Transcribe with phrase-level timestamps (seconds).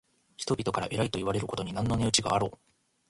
[0.35, 2.57] 人々から偉いといわれることに何の値打ちがあろう。